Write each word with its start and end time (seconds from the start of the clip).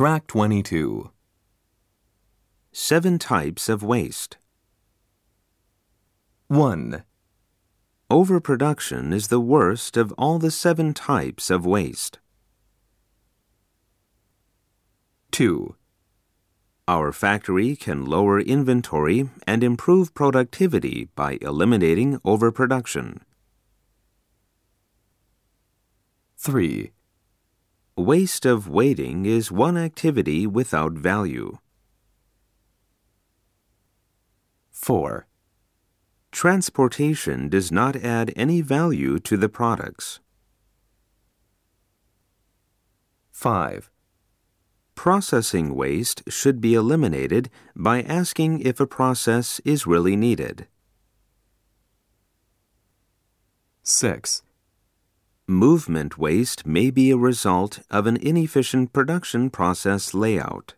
Track 0.00 0.28
22. 0.28 1.10
Seven 2.72 3.18
types 3.18 3.68
of 3.68 3.82
waste. 3.82 4.38
1, 6.48 7.04
Overproduction 8.10 9.12
is 9.12 9.28
the 9.28 9.40
worst 9.40 9.98
of 9.98 10.12
all 10.12 10.38
the 10.38 10.50
seven 10.50 10.94
types 10.94 11.50
of 11.50 11.66
waste. 11.66 12.18
2, 15.32 15.76
Our 16.88 17.12
factory 17.12 17.76
can 17.76 18.06
lower 18.06 18.40
inventory 18.40 19.28
and 19.46 19.62
improve 19.62 20.14
productivity 20.14 21.10
by 21.14 21.36
eliminating 21.42 22.18
overproduction. 22.24 23.20
3, 26.38 26.90
Waste 28.10 28.44
of 28.44 28.66
waiting 28.66 29.24
is 29.24 29.52
one 29.52 29.76
activity 29.76 30.44
without 30.44 30.94
value. 30.94 31.58
4, 34.72 35.28
Transportation 36.32 37.48
does 37.48 37.70
not 37.70 37.94
add 37.94 38.32
any 38.34 38.62
value 38.62 39.20
to 39.20 39.36
the 39.36 39.48
products. 39.48 40.18
5, 43.30 43.92
Processing 44.96 45.76
waste 45.76 46.24
should 46.26 46.60
be 46.60 46.74
eliminated 46.74 47.48
by 47.76 48.02
asking 48.02 48.58
if 48.62 48.80
a 48.80 48.88
process 48.88 49.60
is 49.64 49.86
really 49.86 50.16
needed. 50.16 50.66
6, 53.84 54.42
Movement 55.50 56.16
waste 56.16 56.64
may 56.64 56.92
be 56.92 57.10
a 57.10 57.16
result 57.16 57.80
of 57.90 58.06
an 58.06 58.16
inefficient 58.18 58.92
production 58.92 59.50
process 59.50 60.14
layout. 60.14 60.74